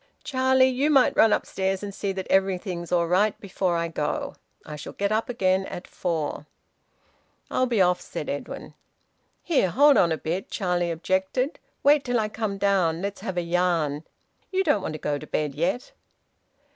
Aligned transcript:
"Charlie, 0.23 0.65
you 0.65 0.89
might 0.89 1.15
run 1.15 1.31
upstairs 1.31 1.83
and 1.83 1.93
see 1.93 2.11
that 2.11 2.25
everything's 2.27 2.91
all 2.91 3.05
right 3.05 3.39
before 3.39 3.77
I 3.77 3.87
go. 3.87 4.33
I 4.65 4.75
shall 4.75 4.93
get 4.93 5.11
up 5.11 5.29
again 5.29 5.67
at 5.67 5.85
four." 5.87 6.47
"I'll 7.51 7.67
be 7.67 7.83
off," 7.83 8.01
said 8.01 8.27
Edwin. 8.27 8.73
"Here! 9.43 9.69
Hold 9.69 9.97
on 9.97 10.11
a 10.11 10.17
bit," 10.17 10.49
Charlie 10.49 10.89
objected. 10.89 11.59
"Wait 11.83 12.03
till 12.03 12.19
I 12.19 12.29
come 12.29 12.57
down. 12.57 13.03
Let's 13.03 13.21
have 13.21 13.37
a 13.37 13.41
yarn. 13.43 14.03
You 14.49 14.63
don't 14.63 14.81
want 14.81 14.93
to 14.93 14.97
go 14.97 15.19
to 15.19 15.27
bed 15.27 15.53
yet." 15.53 15.91